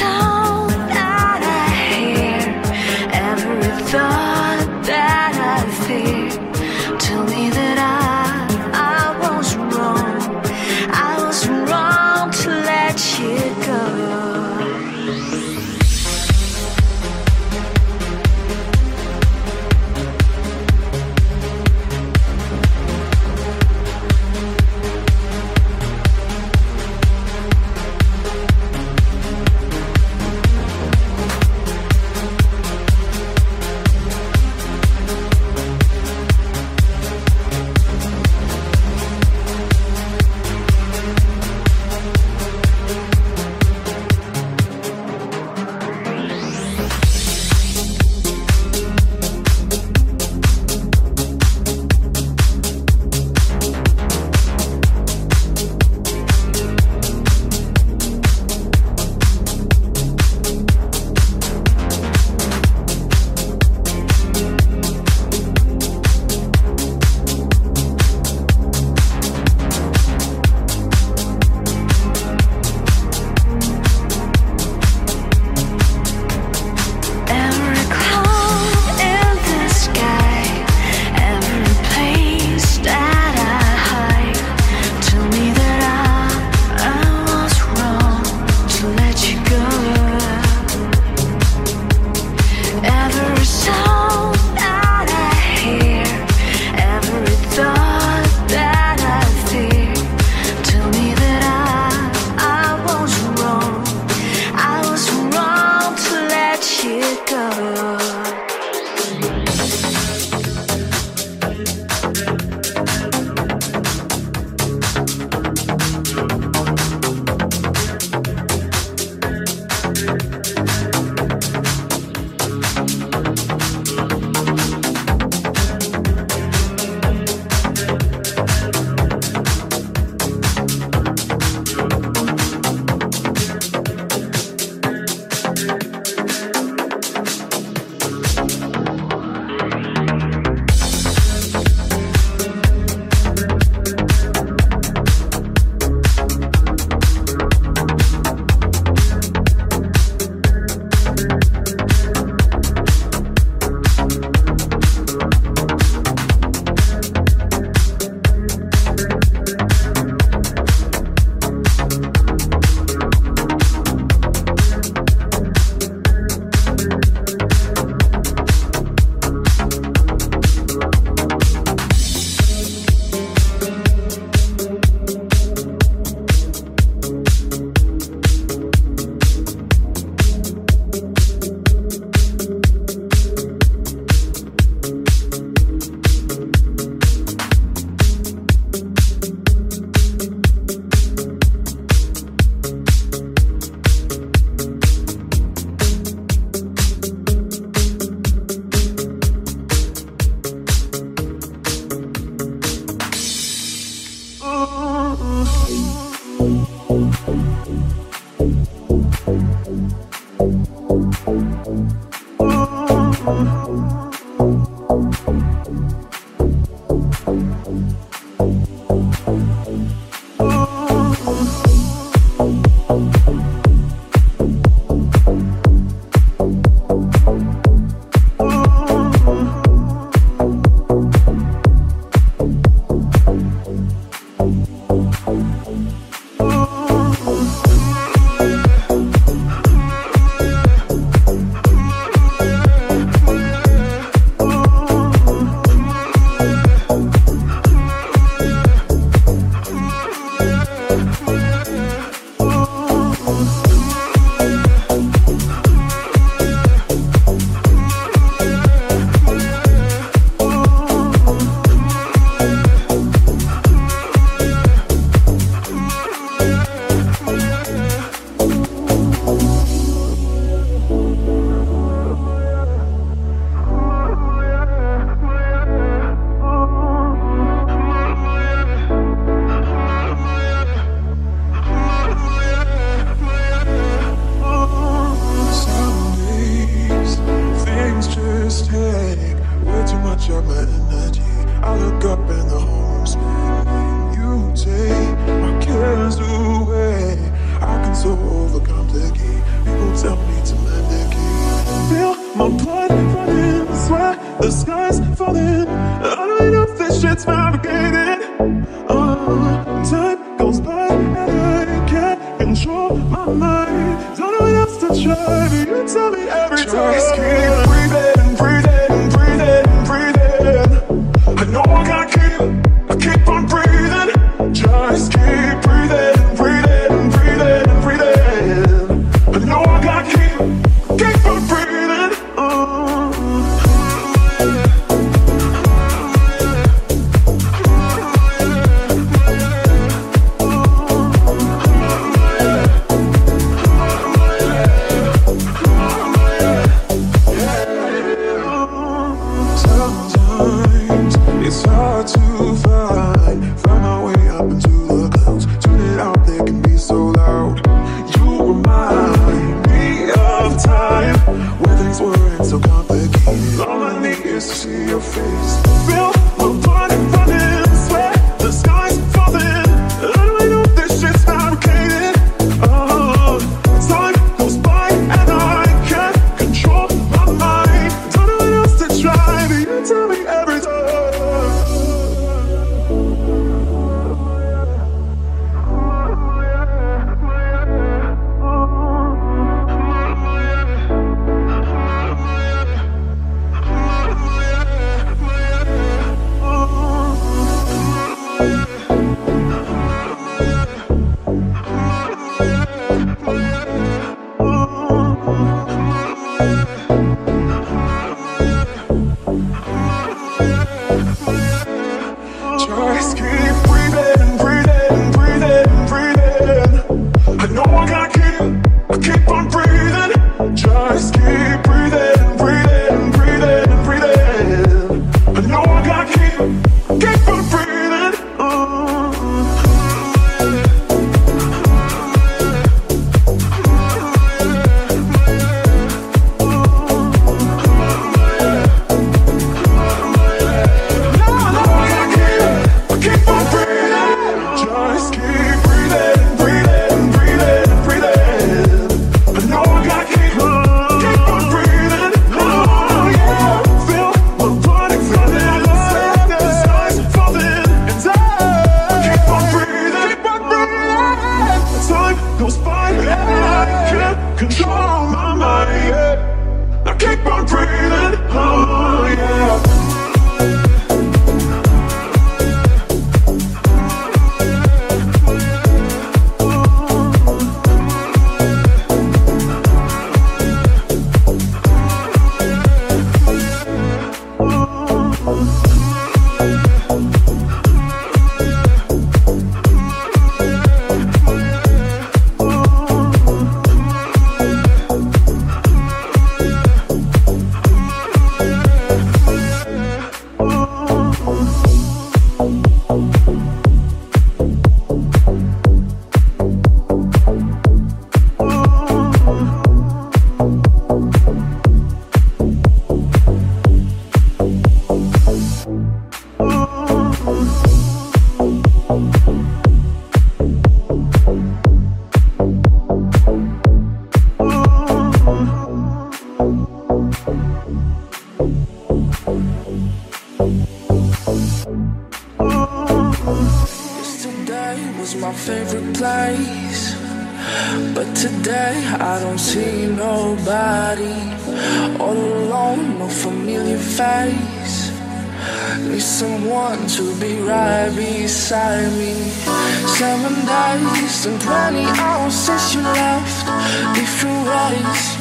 [0.00, 0.29] 참.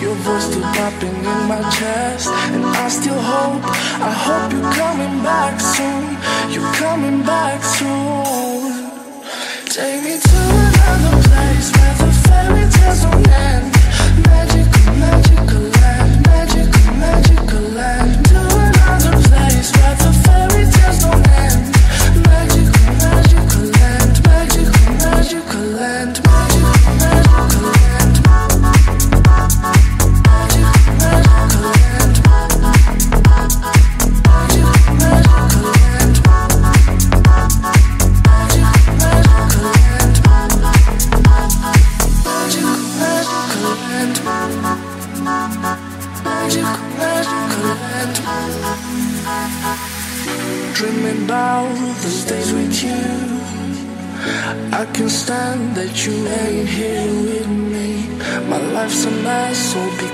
[0.02, 2.30] Your voice still popping in my chest.
[2.54, 3.64] And I still hope,
[4.10, 6.04] I hope you're coming back soon.
[6.54, 8.92] You're coming back soon.
[9.66, 13.59] Take me to another place where the fairy tales don't end.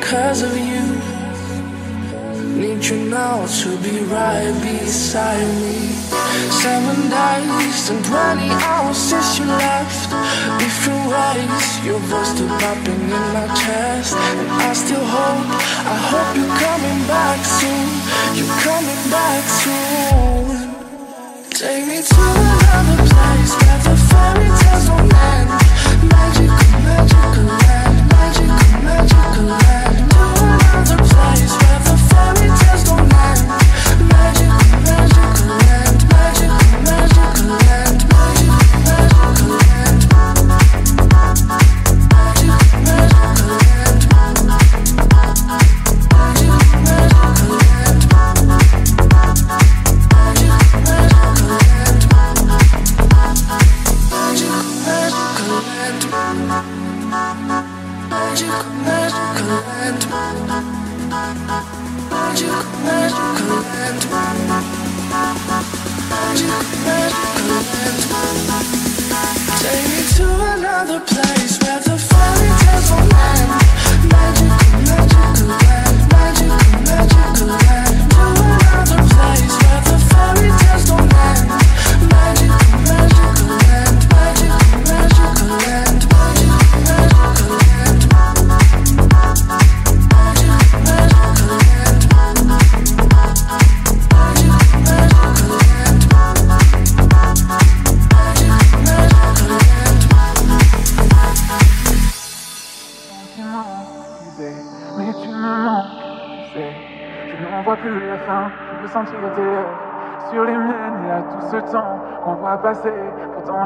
[0.05, 0.85] Because of you.
[2.62, 5.97] Need you now to be right beside me.
[6.62, 10.09] Seven days and 20 hours since you left.
[10.62, 14.13] Different ways, your voice still popping in my chest.
[14.13, 15.50] And I still hope,
[15.89, 17.89] I hope you're coming back soon.
[18.38, 20.45] You're coming back soon.
[21.50, 25.50] Take me to another place where the fairy tales don't end.
[26.13, 30.10] Magical, magical land, magical, magical land.
[30.12, 31.95] To another place where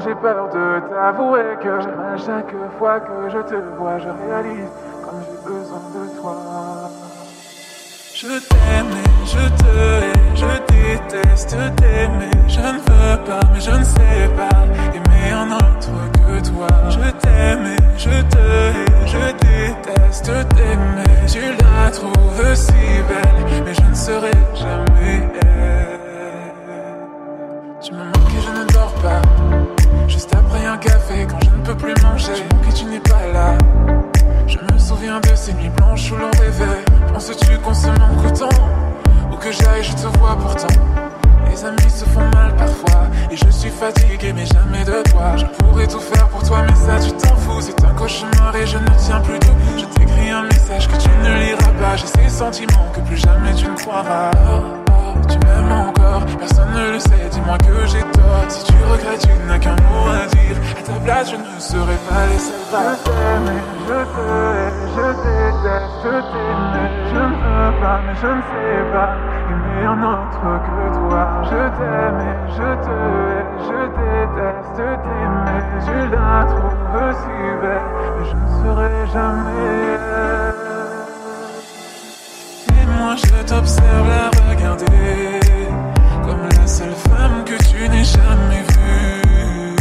[0.03, 3.99] J'ai peur de t'avouer que mal chaque fois que je te vois.
[3.99, 4.69] Je réalise
[5.03, 6.35] comme j'ai besoin de toi.
[8.15, 12.31] Je t'aime je te hais, je déteste t'aimer.
[12.47, 16.67] Je ne veux pas, mais je ne sais pas aimer un autre que toi.
[16.89, 21.27] Je t'aime je te hais, je déteste t'aimer.
[21.27, 22.71] Tu la trouves si
[23.07, 25.58] belle, mais je ne serai jamais elle.
[31.27, 33.57] Quand je ne peux plus manger, je et tu n'es pas là.
[34.47, 36.85] Je me souviens de ces nuits blanches où l'on rêvait.
[37.11, 38.49] Penses-tu qu'on se manque autant
[39.31, 40.67] Où que j'aille, je te vois pourtant?
[41.49, 43.07] Les amis se font mal parfois.
[43.31, 45.35] Et je suis fatigué, mais jamais de toi.
[45.35, 47.61] Je pourrais tout faire pour toi, mais ça, tu t'en fous.
[47.61, 49.77] C'est un cauchemar et je ne tiens plus debout.
[49.77, 51.95] Je t'écris un message que tu ne liras pas.
[51.95, 54.31] J'ai ces sentiments que plus jamais tu ne croiras.
[55.29, 57.29] Tu m'aimes encore, personne ne le sait.
[57.31, 58.45] Dis-moi que j'ai tort.
[58.47, 60.57] Si tu regrettes, tu n'as qu'un mot à dire.
[60.77, 62.39] À ta place, je ne serais pas les.
[62.39, 63.49] Je t'aime,
[63.87, 66.89] je te hais, je déteste t'aimer.
[67.09, 69.09] Je ne veux pas, mais je ne sais pas
[69.49, 71.23] aimer un autre que toi.
[71.43, 75.61] Je t'aime je te hais, je déteste t'aimer.
[75.85, 80.58] Tu la trouves si belle, mais je ne serai jamais.
[82.97, 85.39] Moi je t'observe la regarder
[86.23, 89.75] comme la seule femme que tu n'aies jamais vue.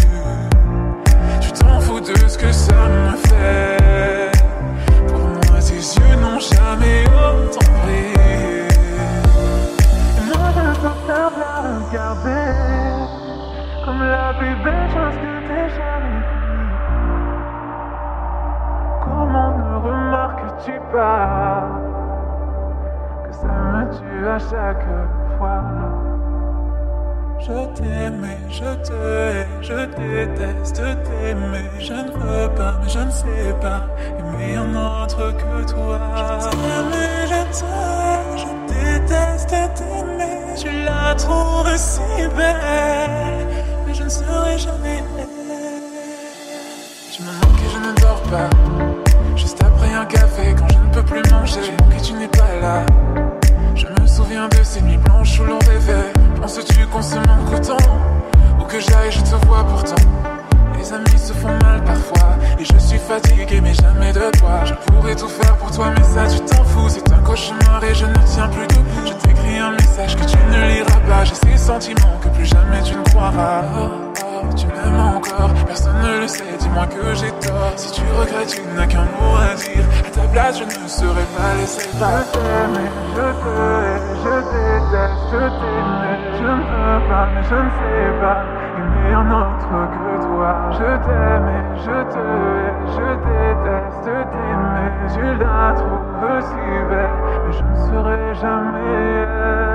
[1.40, 4.33] Tu t'en fous de ce que ça me fait.
[5.09, 8.68] Pour moi, tes yeux n'ont jamais autant brillé.
[10.27, 12.47] Moi, je t'observe la regarder
[13.85, 15.38] comme la plus belle chose
[24.69, 24.87] chaque
[25.39, 25.63] fois.
[27.41, 31.71] Je t'aime et je te hais, je déteste t'aimer.
[31.79, 33.83] Je ne veux pas, mais je ne sais pas
[34.19, 35.99] aimer un autre que toi.
[36.43, 40.39] Je t'aime et je te hais, je déteste t'aimer.
[40.57, 42.01] Tu la trouves si
[42.37, 43.47] belle,
[43.87, 45.03] mais je ne serai jamais
[47.13, 48.51] Tu me manques et je ne dors pas.
[49.37, 52.61] Juste après un café, quand je ne peux plus manger, je et tu n'es pas
[52.61, 53.08] là.
[54.46, 56.12] De ces nuits blanches où l'on rêvait.
[56.40, 57.77] Penses-tu qu'on se manque autant
[58.61, 60.01] Où que j'aille, je te vois pourtant.
[60.79, 62.38] Les amis se font mal parfois.
[62.57, 64.64] Et je suis fatigué, mais jamais de toi.
[64.64, 66.88] Je pourrais tout faire pour toi, mais ça, tu t'en fous.
[66.88, 69.07] C'est un cauchemar et je ne tiens plus debout.
[69.07, 71.24] Je t'écris un message que tu ne liras pas.
[71.24, 74.08] J'ai ces sentiments que plus jamais tu ne croiras.
[74.57, 76.44] Tu m'aimes encore, personne ne le sait.
[76.59, 77.72] Dis-moi que j'ai tort.
[77.77, 79.85] Si tu regrettes, tu n'as qu'un mot à dire.
[80.07, 81.88] À ta place, je ne serais pas laissé.
[81.88, 81.98] Je
[82.33, 82.79] t'aime,
[83.14, 85.98] je te hais, je déteste, je t'aime.
[86.38, 88.38] Je ne veux pas, mais je ne sais pas
[88.79, 90.51] aimer un autre que toi.
[90.72, 94.90] Je t'aime je te hais, je déteste t'aimer.
[95.14, 99.68] Tu la trouves si belle, mais je ne serai jamais.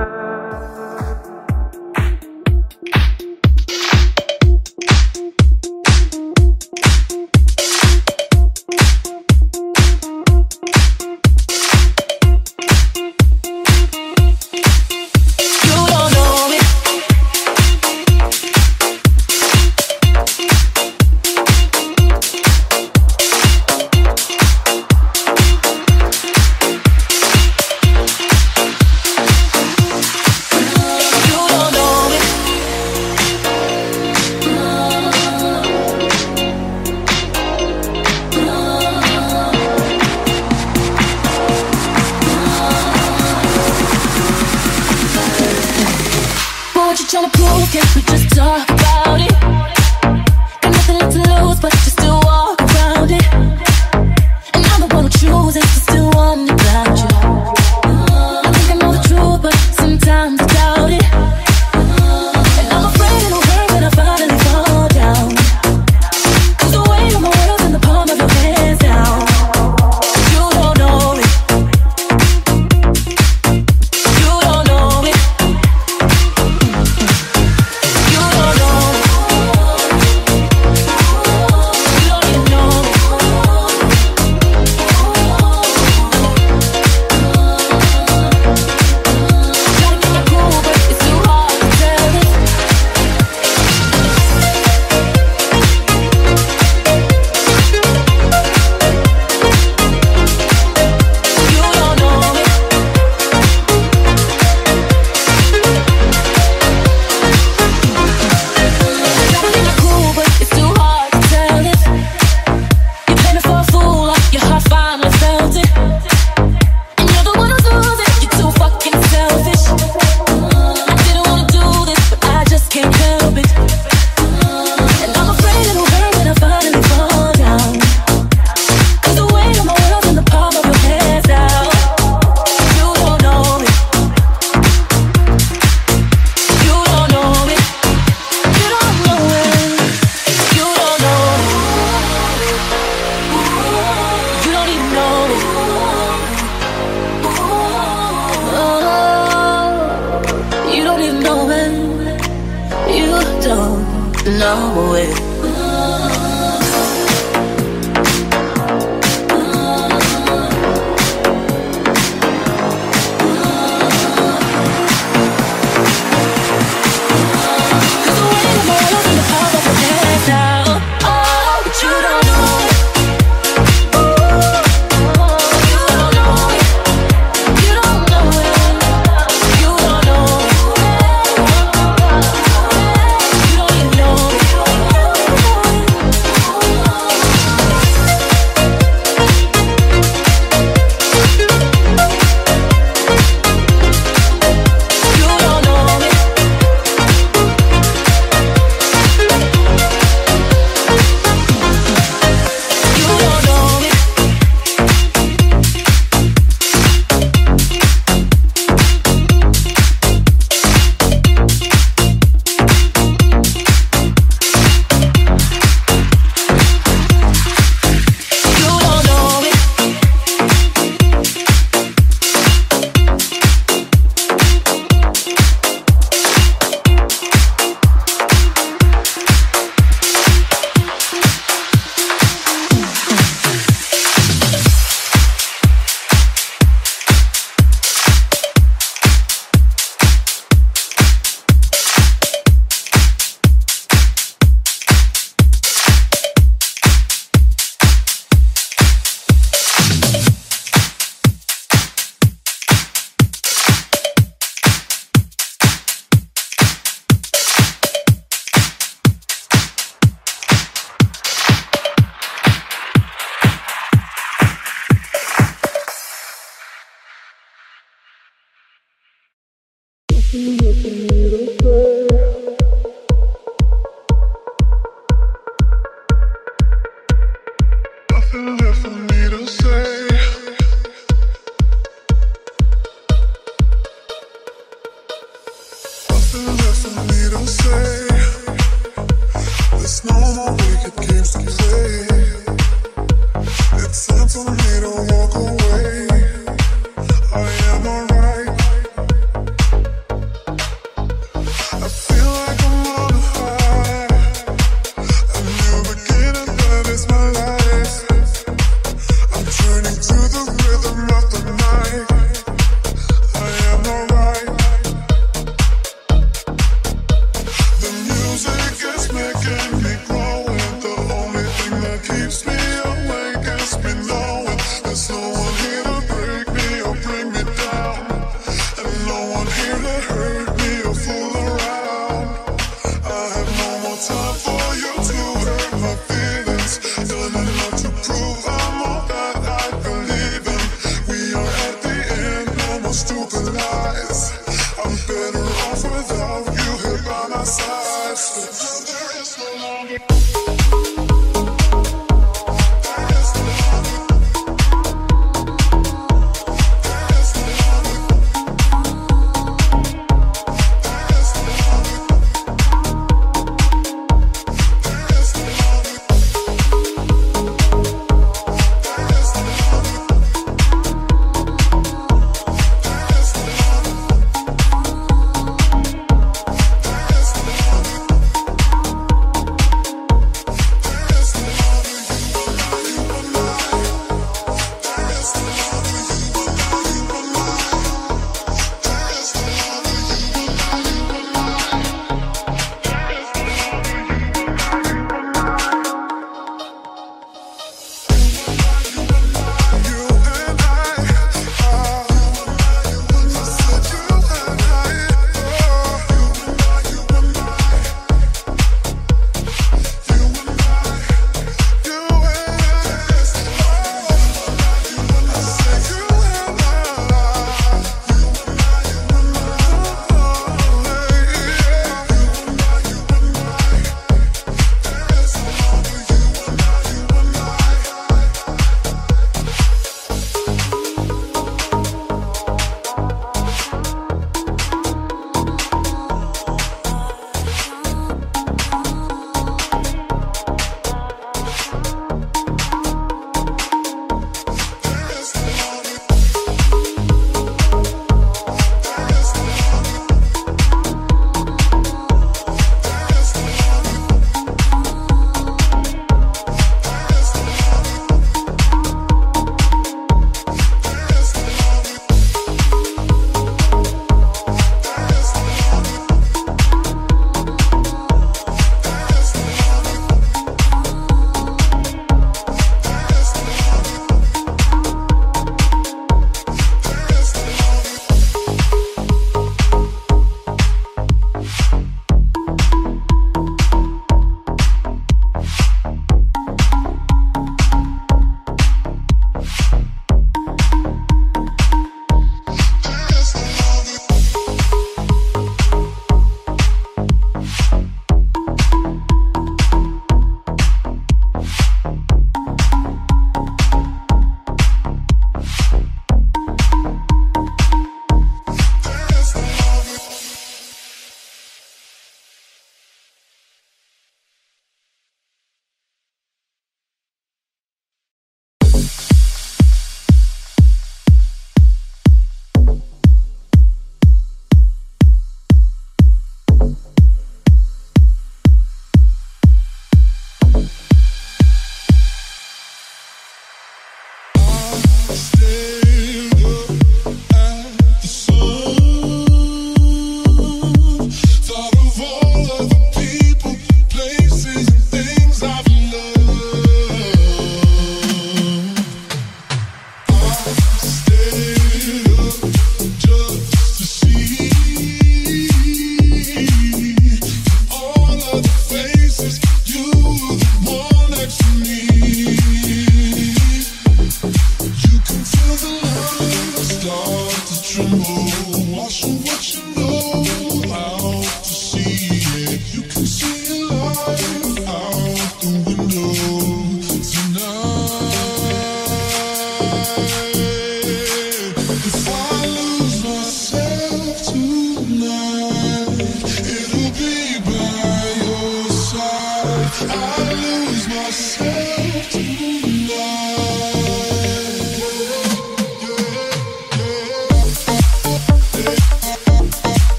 [291.34, 292.03] Say.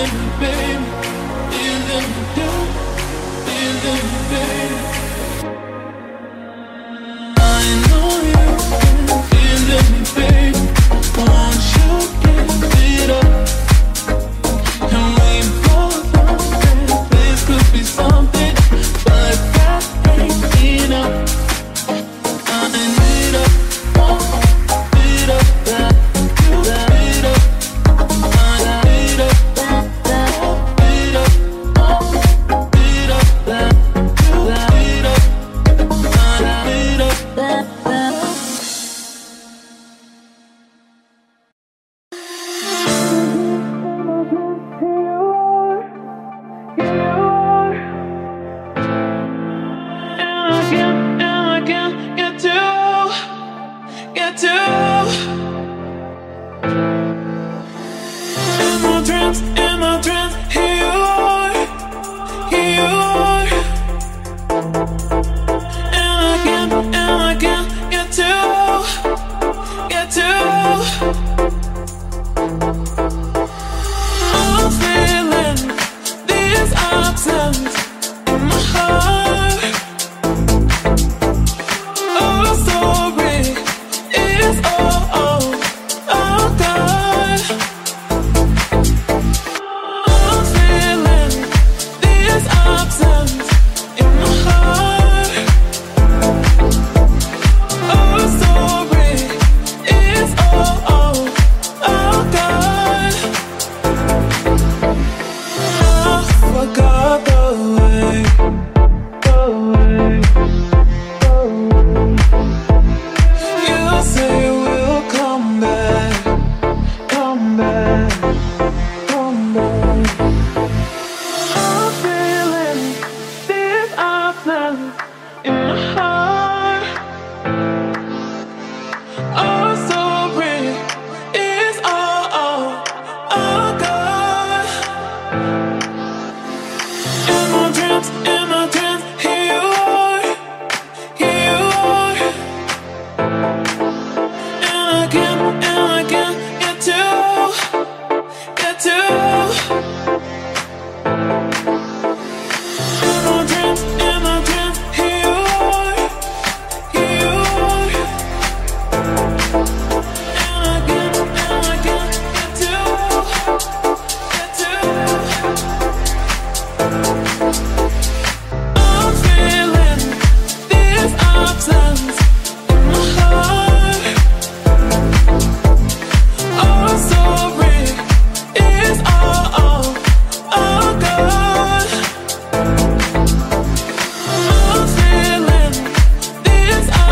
[0.00, 0.82] in the pain,
[1.66, 2.00] in the
[2.34, 2.68] pain,
[3.58, 3.94] in the
[4.30, 4.69] pain.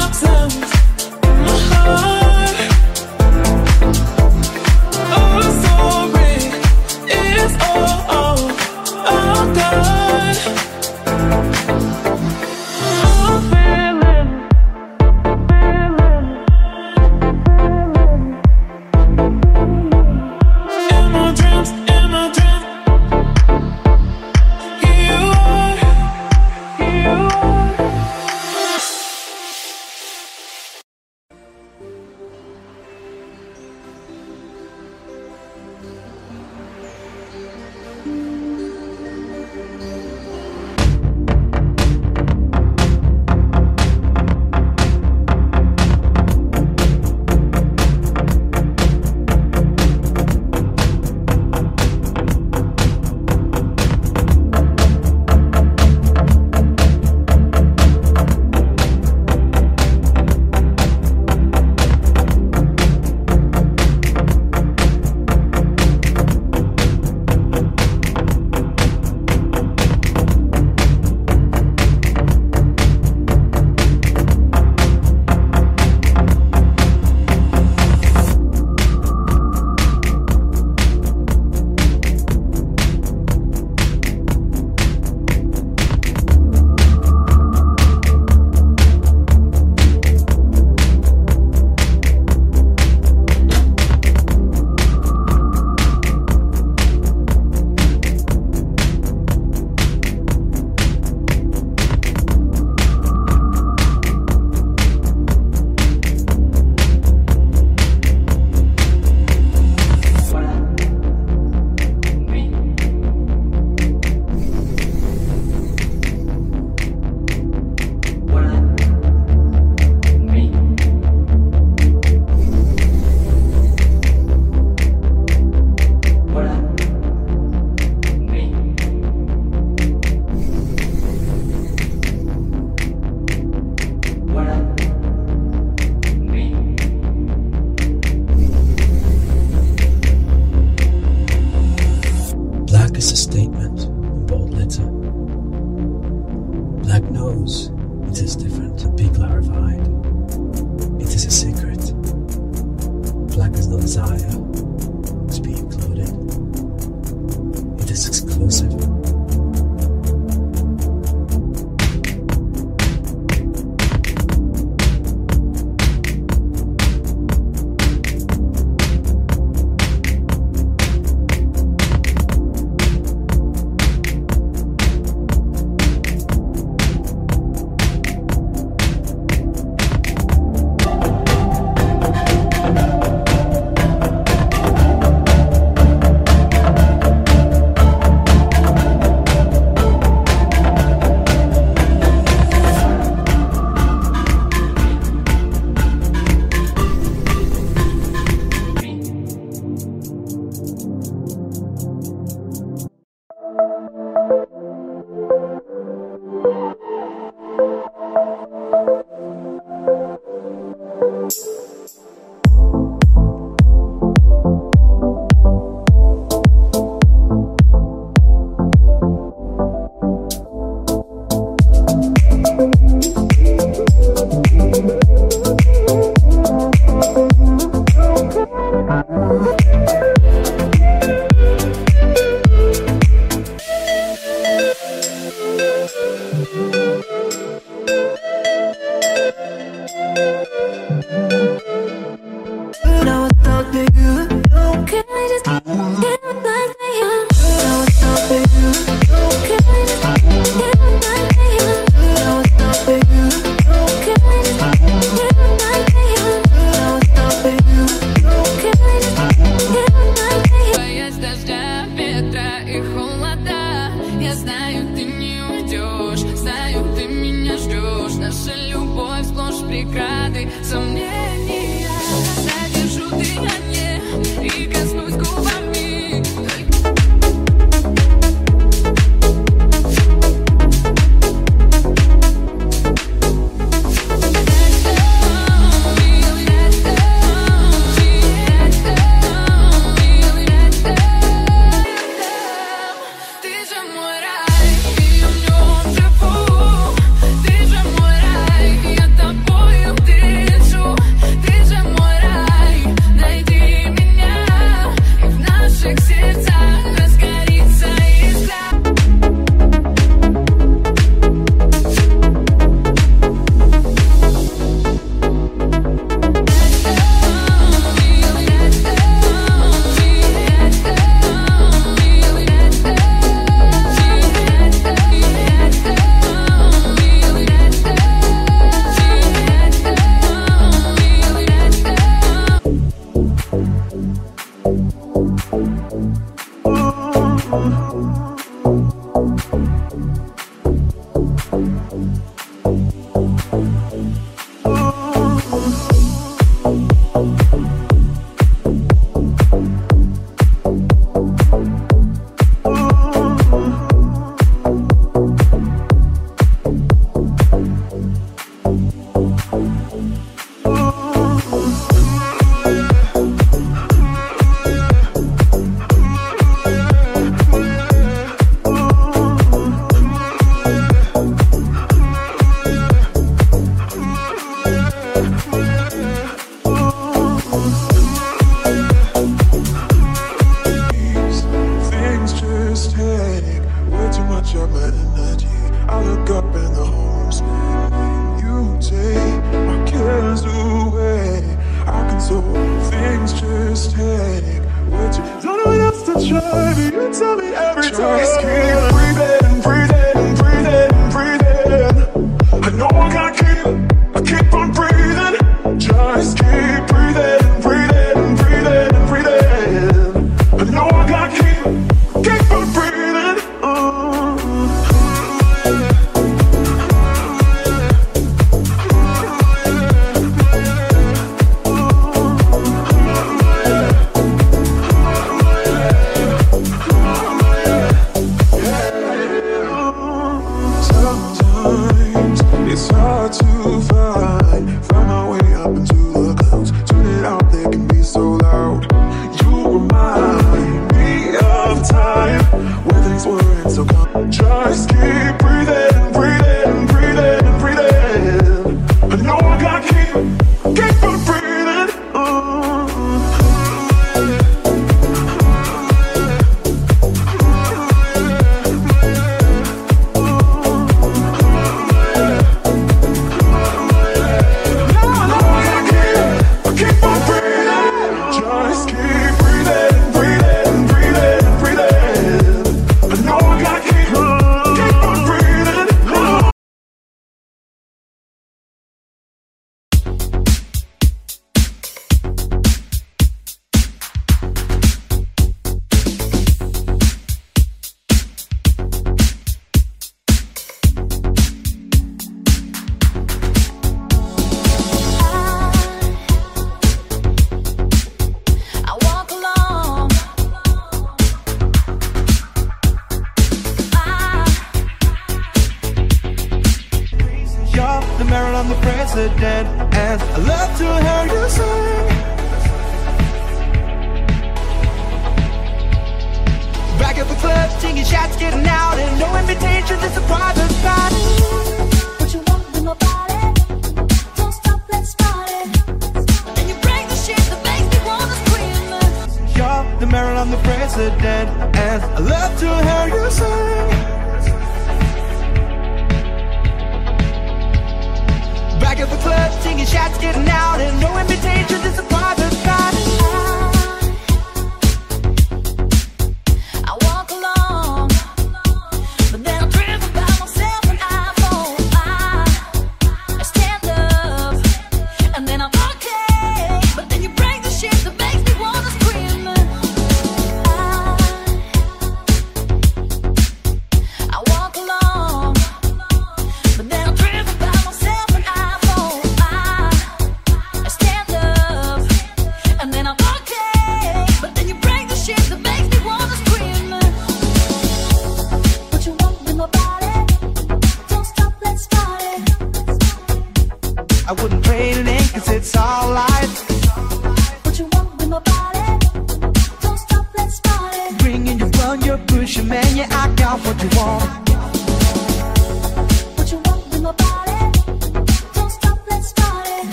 [0.00, 0.69] Sometimes